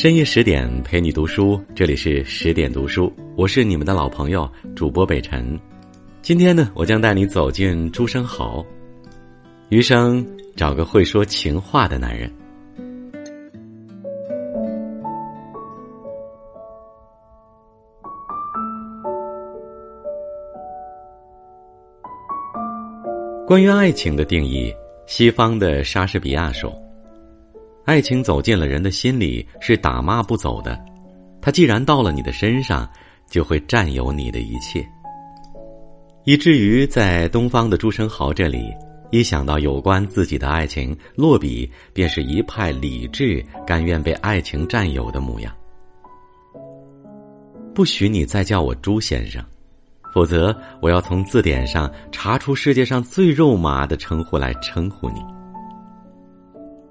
[0.00, 5.60] 深夜十点陪你读书，这里是十点读书，我是你们的老朋友主播北辰。
[6.22, 8.64] 今天呢，我将带你走进朱生豪。
[9.68, 12.32] 余生找个会说情话的男人。
[23.46, 24.74] 关于爱情的定义，
[25.04, 26.72] 西方的莎士比亚说
[27.90, 30.78] ：“爱情走进了人的心里是打骂不走的，
[31.42, 32.88] 它既然到了你的身上，
[33.28, 34.88] 就会占有你的一切。”
[36.22, 38.72] 以至于在东方的朱生豪这里，
[39.10, 45.52] 一想到有关自己的爱情，落笔便是一派理智，甘愿被爱情占有的模样。
[47.74, 49.44] 不许你再叫我朱先生。
[50.14, 55.20] 否则，我要从字典上查出世界上最肉麻的称呼来称呼你，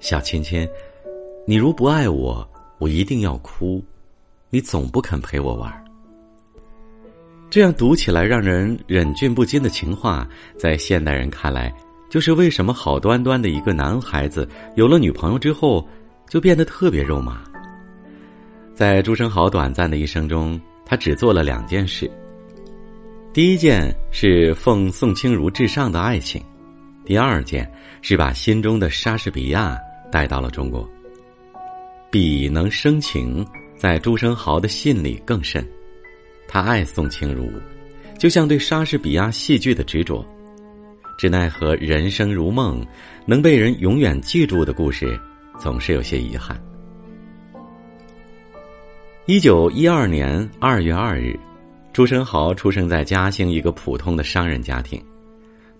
[0.00, 0.68] 小亲亲。
[1.46, 2.48] 你如不爱我，
[2.78, 3.82] 我一定要哭。
[4.48, 5.72] 你总不肯陪我玩。
[7.48, 11.72] 这样读起来让人忍俊不禁的情话，在现代人看来，
[12.08, 15.86] 就是为什么好端端的一个男孩子有了女朋友之后，
[16.28, 17.42] 就变得特别肉麻。
[18.74, 22.10] 在朱生豪短暂的一生中，他只做了两件事。
[23.32, 26.42] 第一件是奉宋清如至上的爱情，
[27.04, 29.76] 第二件是把心中的莎士比亚
[30.10, 30.88] 带到了中国。
[32.10, 35.66] 笔能生情，在朱生豪的信里更甚。
[36.48, 37.48] 他爱宋清如，
[38.18, 40.24] 就像对莎士比亚戏剧的执着。
[41.18, 42.84] 只奈何人生如梦，
[43.26, 45.20] 能被人永远记住的故事，
[45.58, 46.60] 总是有些遗憾。
[49.26, 51.38] 一九一二年二月二日。
[51.92, 55.02] 朱生豪出生在嘉兴一个普通的商人家庭，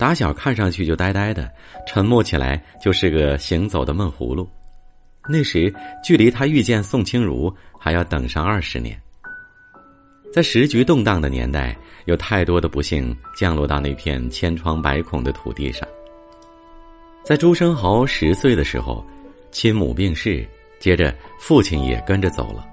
[0.01, 1.53] 打小看上去就呆呆的，
[1.87, 4.49] 沉默起来就是个行走的闷葫芦。
[5.29, 5.71] 那时
[6.03, 8.99] 距离他遇见宋清如还要等上二十年。
[10.33, 11.77] 在时局动荡的年代，
[12.07, 15.87] 有太多的不幸降落到那片千疮百孔的土地上。
[17.23, 19.05] 在朱生豪十岁的时候，
[19.51, 20.49] 亲母病逝，
[20.79, 22.67] 接着父亲也跟着走了。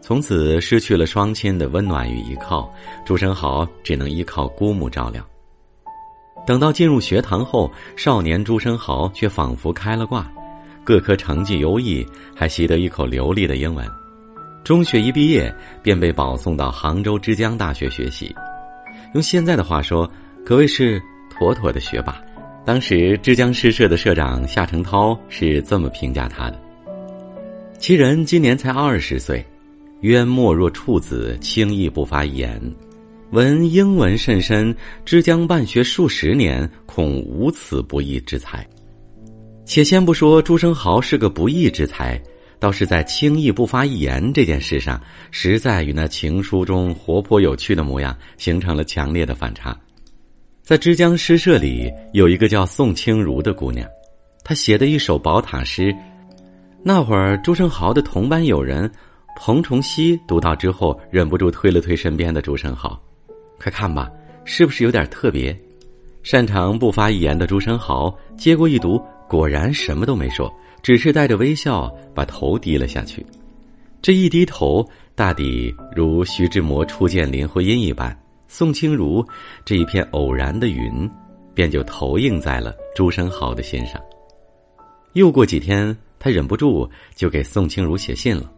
[0.00, 2.72] 从此失去了双亲的温暖与依靠，
[3.04, 5.26] 朱生豪只能依靠姑母照料。
[6.46, 10.30] 等到进入学堂后，少年朱生豪却仿佛开了挂，
[10.84, 13.86] 各科成绩优异，还习得一口流利的英文。
[14.64, 18.34] 中学一毕业，便被保送到杭州之江大学学习。
[19.14, 20.10] 用现在的话说，
[20.44, 22.20] 可谓是妥妥的学霸。
[22.64, 26.60] 当时之江诗社的社长夏承焘是这么评价他的
[27.78, 29.44] ：“其人今年才二十岁。”
[30.02, 32.60] 渊默若处子，轻易不发言。
[33.32, 34.76] 闻英文甚深，
[35.06, 38.66] 之将办学数十年，恐无此不义之才。
[39.64, 42.22] 且先不说朱生豪是个不义之才，
[42.58, 45.00] 倒是在轻易不发一言这件事上，
[45.30, 49.74] 实在与那情书中活泼有趣的模样形成了强烈的反差。
[50.62, 53.88] 在之江诗社里，有一个叫宋清如的姑娘，
[54.44, 55.90] 她写的一首宝塔诗。
[56.82, 58.90] 那会儿，朱生豪的同班友人。
[59.34, 63.00] 彭崇熙读到之后，忍不住推了推身边的朱生豪
[63.62, 64.10] ：“快看吧，
[64.44, 65.56] 是不是有点特别？”
[66.24, 70.52] 擅长不发一言的朱生豪接过一读，果然什么都没说，
[70.82, 73.24] 只是带着微笑把头低了下去。
[74.00, 78.16] 这一低头，大抵如徐志摩初见林徽因一般，
[78.48, 79.24] 宋清如
[79.64, 81.08] 这一片偶然的云，
[81.54, 84.00] 便就投映在了朱生豪的心上。
[85.12, 88.50] 又过几天，他忍不住就给宋清如写信了。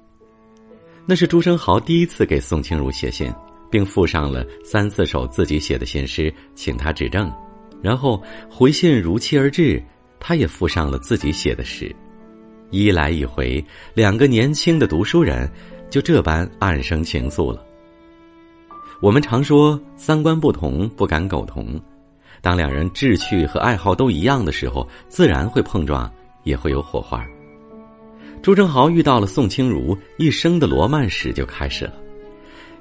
[1.06, 3.30] 那是朱生豪第一次给宋清如写信，
[3.74, 7.28] 并附上了三四首自己写的信诗，请他指正。
[7.82, 9.82] 然后回信如期而至，
[10.20, 11.92] 他也附上了自己写的诗。
[12.70, 15.50] 一来一回，两个年轻的读书人
[15.90, 17.66] 就这般暗生情愫了。
[19.00, 21.76] 我们常说三观不同不敢苟同，
[22.40, 26.08] 当两人志趣和爱好都一样的时候，自然会碰撞，
[26.44, 27.26] 也会有火花。
[28.40, 32.03] 朱正豪遇到了宋清如，一生的罗曼史就开始了。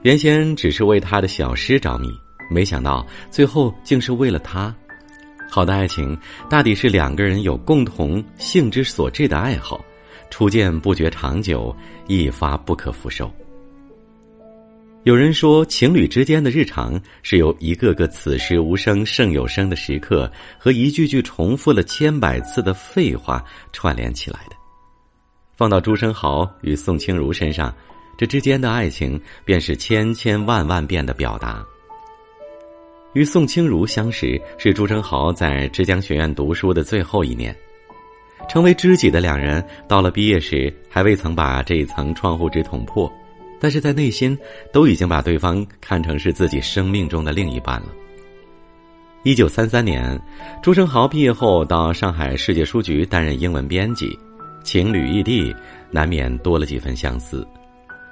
[0.03, 2.09] 原先只是为他的小诗着迷，
[2.49, 4.73] 没想到最后竟是为了他。
[5.49, 6.17] 好的爱情，
[6.49, 9.83] 大抵是两个人有共同性之所至的爱好，
[10.29, 11.73] 初见不觉长久，
[12.07, 13.31] 一发不可复收。
[15.03, 24.55] 有人说，情侣之间的日常是由一个个此时无声胜有声的时刻和一句句重复了千百次的废话串联起来的。
[25.55, 27.73] 放到朱生豪与宋清如身上，
[28.17, 31.63] 这之间的爱情便是千千万万遍的表达。
[33.13, 37.55] 与宋清如相识是朱生豪在之江学院读书的最后一年，
[38.49, 43.11] 成为知己的两人，到了毕业时还未曾把这一层窗户纸捅破，
[43.59, 44.35] 但是在内心
[44.71, 47.87] 都已经把对方看成是自己生命中的另一半了。
[49.21, 50.19] 一九三三年，
[50.61, 54.17] 朱生豪毕业后到上海世界书局担任英文编辑，
[54.63, 55.55] 情侣异地，
[55.91, 57.47] 难免多了几分相思。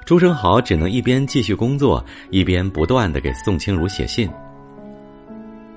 [0.05, 4.29] 朱生豪只能一边继续工作，一边不断的给宋清如写信。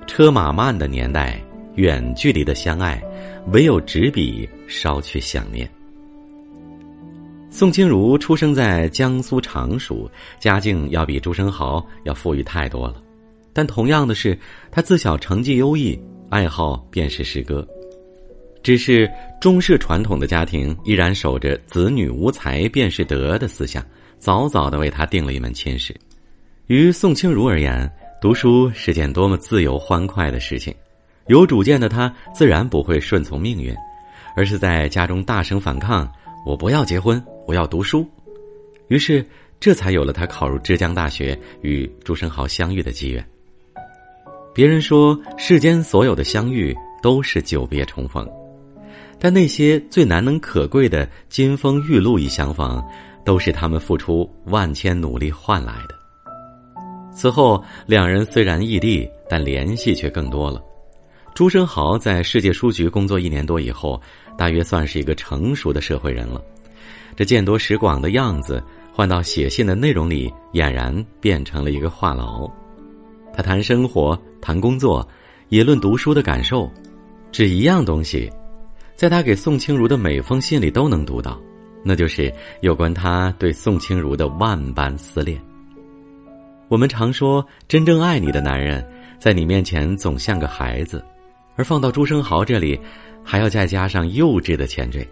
[0.07, 1.39] 车马慢的年代，
[1.75, 3.01] 远距离的相爱，
[3.53, 5.69] 唯有纸笔捎去想念。
[7.49, 13.01] 宋清如出生在江苏常熟，家境要比朱生豪要富裕太多了。
[13.53, 14.37] 但同样的是，
[14.69, 15.97] 他自小成绩优异，
[16.29, 17.65] 爱好便是诗歌。
[18.61, 23.85] 只是中式传统的家庭依然守着“子女无才便是德”的思想，
[24.25, 25.95] 早早的为他定了一门亲事。
[26.65, 27.87] 于宋清如而言，
[28.19, 30.73] 读书是件多么自由欢快的事情，
[31.27, 33.71] 有主见的他自然不会顺从命运，
[34.35, 36.11] 而是在家中大声反抗
[36.43, 38.03] ：“我不要结婚，我要读书。”
[38.89, 39.23] 于是，
[39.59, 43.23] 这才有了他考入浙江大学与朱生豪相遇的机缘。
[44.55, 48.27] 别人说，世间所有的相遇都是久别重逢，
[49.19, 52.83] 但那些最难能可贵的金风玉露一相逢，
[53.25, 55.95] 都是他们付出万千努力换来的。
[57.11, 60.61] 此后，两人虽然异地，但联系却更多了。
[61.33, 64.01] 朱生豪在世界书局工作一年多以后，
[64.37, 66.41] 大约算是一个成熟的社会人了。
[67.15, 68.63] 这见多识广的样子，
[68.93, 72.49] 换到写信的内容里，俨然变成了一个话痨。
[73.33, 75.05] 他谈生活，谈工作，
[75.49, 76.69] 也论读书的感受。
[77.31, 78.29] 只一样东西，
[78.95, 81.37] 在他给宋清如的每封信里都能读到，
[81.87, 85.39] 那就是有关他对宋清如的万般思念。
[86.67, 88.83] 我们常说，真正爱你的男人，
[89.19, 91.05] 在你面前总像个孩子，
[91.55, 92.79] 而放到朱生豪这里，
[93.23, 95.07] 还要再加上幼稚的前缀。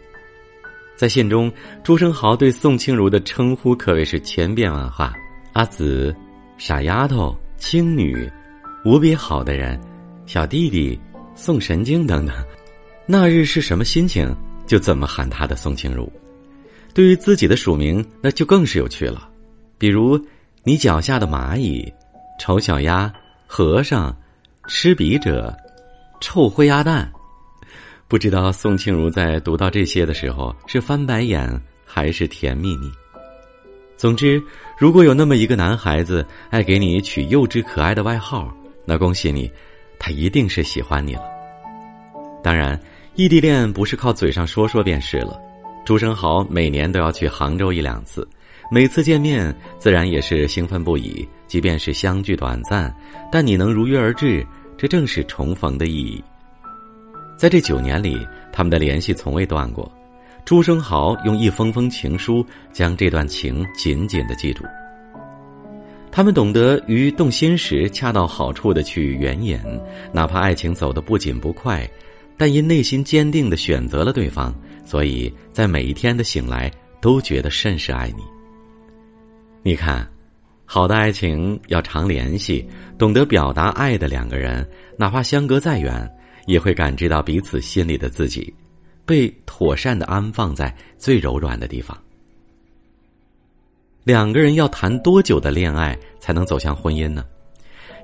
[0.95, 1.51] 在信中，
[1.83, 5.13] 朱生豪对宋清如的称呼可谓是千变万化：
[5.53, 6.15] 阿紫、
[6.57, 8.27] 傻丫头、青女、
[8.83, 9.79] 无比好的人、
[10.25, 10.99] 小弟弟、
[11.35, 12.35] 宋神经等等。
[13.05, 14.35] 那日是什么心情，
[14.65, 16.11] 就怎么喊他的宋清如。
[16.93, 19.29] 对于自己的署名，那就更是有趣了，
[19.77, 20.19] 比如。
[20.65, 21.93] 你脚下的蚂蚁，
[22.39, 23.11] 丑小鸭，
[23.45, 24.15] 和尚，
[24.65, 25.53] 吃笔者，
[26.21, 27.11] 臭灰鸭蛋。
[28.07, 32.89] 不知道宋庆如在读到这些的时候是翻白眼还是甜蜜蜜。
[33.97, 34.41] 总之，
[34.79, 38.49] 如果有那么一个男孩子爱给你取幼稚可爱的外号，
[38.85, 39.51] 那恭喜你，
[39.99, 41.23] 他一定是喜欢你了。
[42.41, 42.79] 当然，
[43.15, 45.37] 异地恋不是靠嘴上说说便是了。
[45.85, 48.27] 朱生豪每年都要去杭州一两次。
[48.71, 51.27] 每次见面，自然也是兴奋不已。
[51.45, 52.91] 即便是相聚短暂，
[53.31, 54.45] 但你能如约而至，
[54.77, 56.23] 这正是重逢的意义。
[57.37, 58.17] 在这九年里，
[58.51, 59.91] 他们的联系从未断过。
[60.45, 64.63] 朱生豪用一封封情书将这段情紧紧的记住。
[66.11, 69.59] 他们懂得于动心时恰到好处的去援引，
[70.11, 71.87] 哪怕爱情走得不紧不快，
[72.43, 74.53] 但因内心坚定的选择了对方，
[74.83, 76.69] 所以在每一天的醒来
[76.99, 78.23] 都觉得甚是爱你。
[79.61, 80.05] 你看，
[80.65, 82.67] 好的爱情要常联系，
[82.97, 86.13] 懂得表达爱的两个人，哪怕相隔再远，
[86.45, 88.53] 也会感知到彼此心里的自己，
[89.05, 91.97] 被妥善的安放在最柔软的地方。
[94.03, 97.23] 两个人要谈多久的恋爱才能走向婚姻呢？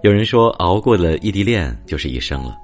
[0.01, 2.55] 有人说，熬过了异地恋就是一生了。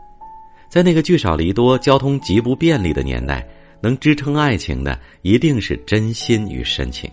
[0.70, 3.48] 在那个聚少离多、交通极不便利的年代，
[3.82, 7.10] 能支撑爱情的一定是真心与深情。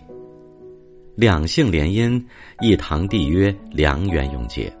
[1.15, 2.21] 两性联姻，
[2.61, 4.71] 一堂缔约，良缘永结。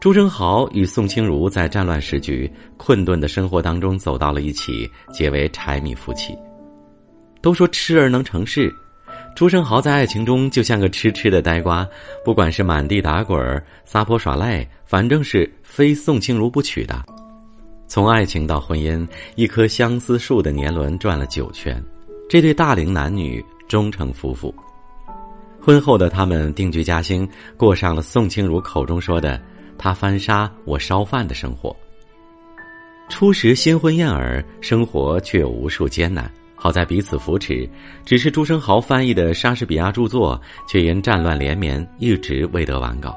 [0.00, 6.36] 朱生豪与宋清如在战乱时局、困顿的生活当中走到了一起，结为柴米夫妻。
[7.40, 8.72] 都说痴儿能成事，
[9.36, 11.86] 朱生豪在爱情中就像个痴痴的呆瓜，
[12.24, 17.00] 不管是满地打滚、撒泼耍赖，反正是非宋清如不娶的。
[17.86, 21.82] 从爱情到婚姻，一棵相思树的年轮转了九圈，
[22.28, 24.54] 这对大龄男女终成夫妇。
[25.60, 29.40] 婚后的他们定居嘉兴，过上了宋清如口中说的
[29.78, 31.74] “他翻沙，我烧饭”的生活。
[33.08, 36.30] 初时新婚燕尔，生活却有无数艰难。
[36.56, 37.68] 好在彼此扶持，
[38.06, 43.16] 只是朱生豪翻译的莎士比亚著作，却因战乱连绵，一直未得完稿。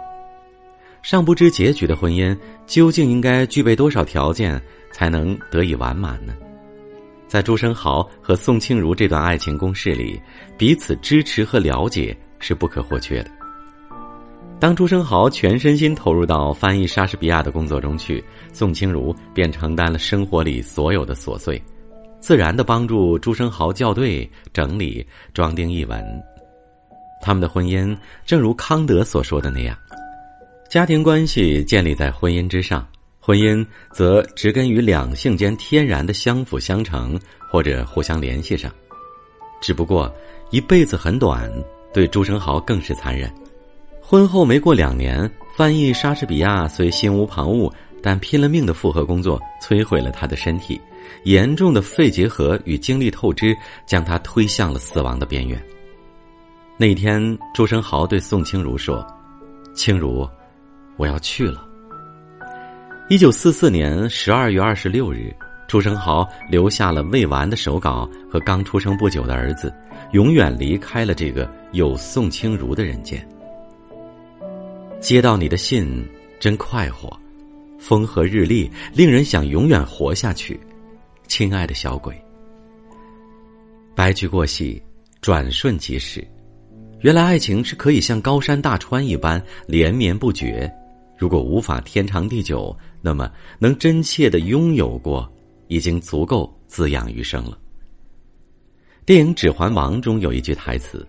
[1.06, 2.36] 尚不知结局的婚姻，
[2.66, 4.60] 究竟应该具备多少条件
[4.92, 6.34] 才能得以完满呢？
[7.28, 10.20] 在朱生豪和宋庆如这段爱情公式里，
[10.58, 12.18] 彼此支持和了解。
[12.38, 13.32] 是不可或缺的。
[14.60, 21.60] 当朱生豪全身心投入到翻译莎士比亚的工作中去，宋清如便承担了生活里所有的琐碎。
[22.20, 26.04] 自然的帮助朱生豪校对、整理、装订译文。
[27.22, 29.76] 他们的婚姻正如康德所说的那样，
[30.70, 32.86] 家庭关系建立在婚姻之上，
[33.20, 37.18] 婚姻则植根于两性间天然的相辅相成
[37.50, 38.72] 或者互相联系上。
[39.62, 40.14] 只不过
[40.50, 41.52] 一辈子很短，
[41.94, 43.32] 对朱生豪更是残忍。
[44.02, 50.80] 婚后没过两年，翻译莎士比亚虽心无旁骛，但拼了命的复合工作摧毁了他的身体，
[51.24, 53.56] 严重的肺结核与精力透支
[53.88, 55.60] 将他推向了死亡的边缘。
[56.78, 59.06] 那天，朱生豪对宋清如说
[59.74, 60.28] ：“清如，
[60.98, 61.66] 我要去了。”
[63.10, 65.32] 一九四四年十二月二十六日，
[65.68, 69.72] 朱生豪留下了未完的手稿和刚出生不久的儿子，
[70.14, 73.24] 永远离开了这个有宋清如的人间。
[75.00, 76.04] 接到你的信，
[76.40, 77.16] 真快活，
[77.78, 80.60] 风和日丽，令人想永远活下去。
[81.28, 82.20] 亲爱的小鬼，
[83.96, 84.82] 白驹过隙，
[85.22, 86.28] 转瞬即逝。
[87.02, 90.72] 原来爱情是可以像高山大川一般连绵不绝。
[91.18, 95.32] 如果无法天长地久，那么能真切的拥有过，
[95.68, 97.58] 已经足够滋养余生了。
[99.06, 101.08] 电影《指环王》中有一句台词：“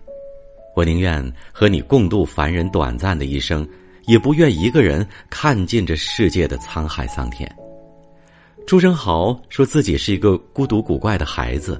[0.75, 3.67] 我宁愿和你共度凡人短暂的一生。”
[4.07, 7.53] 也不愿一个人看尽这世界的沧海桑田。
[8.65, 11.77] 朱生豪说自己是一个孤独古怪的孩子，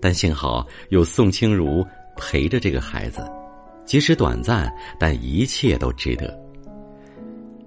[0.00, 1.84] 但幸好有宋清如
[2.16, 3.28] 陪着这个孩子，
[3.84, 6.45] 即使短暂，但一切都值得。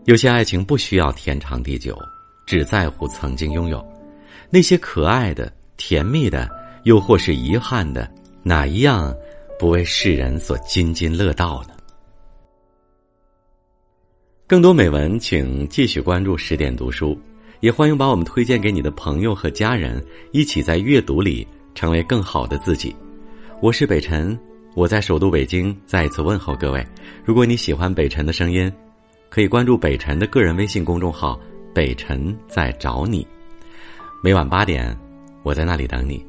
[0.05, 1.97] 有些爱情不需要天长地久，
[2.45, 3.85] 只在乎曾经拥有。
[4.49, 6.49] 那些可爱的、甜蜜的，
[6.83, 8.09] 又或是遗憾的，
[8.41, 9.15] 哪一样
[9.59, 11.75] 不为世人所津津乐道呢？
[14.47, 17.15] 更多美文，请继续关注十点读书，
[17.59, 22.95] 也欢迎把我们推荐给你的朋友和家人，一起在阅读里成为更好的自己。
[23.61, 24.35] 我是北辰，
[24.73, 26.83] 我在首都北京再一次问候各位。
[27.23, 28.71] 如果你喜欢北辰的声音，
[29.29, 31.39] 可以关注北辰的个人微信公众号
[31.73, 33.25] “北辰在找你”，
[34.23, 34.97] 每晚八点，
[35.43, 36.25] 我在那里等你。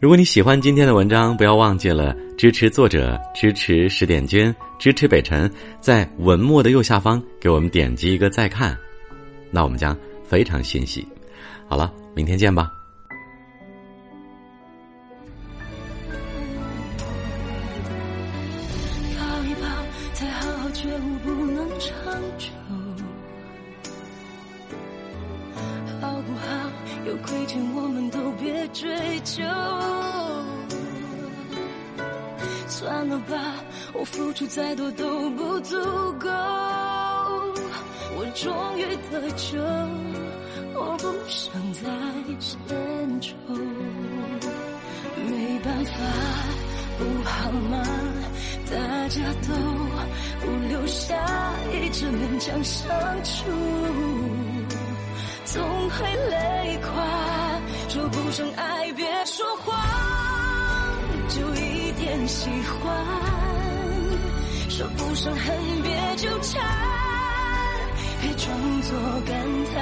[0.00, 8.74] 如果你喜欢今天的文章，不要忘记了支持作者，支持十点君，支持北辰，在文末的右下方给我们点击一个再看，
[9.50, 9.94] 那我们将
[10.24, 11.06] 非常欣喜。
[11.68, 12.79] 好了，明天见吧。
[38.42, 39.58] 终于得救，
[40.72, 41.82] 我不想再
[42.38, 42.50] 献
[43.20, 43.34] 丑。
[45.28, 45.92] 没办法，
[46.96, 47.84] 不好吗？
[48.70, 49.52] 大家都
[50.40, 51.14] 不留下
[51.70, 52.88] 一直勉强相
[53.24, 53.44] 处，
[55.44, 56.88] 总会累垮。
[57.90, 59.76] 说不上爱，别说谎，
[61.28, 62.88] 就一点喜欢；
[64.70, 66.62] 说不上恨，别纠缠，
[68.20, 69.34] 别装作感
[69.72, 69.76] 叹，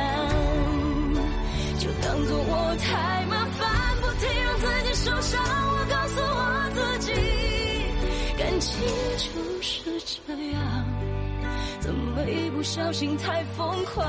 [1.79, 3.69] 就当做我太麻烦，
[4.01, 5.43] 不停让自己受伤。
[5.43, 7.13] 我告诉我自己，
[8.39, 8.71] 感情
[9.19, 10.59] 就是这样，
[11.81, 14.07] 怎么一不小心太疯狂？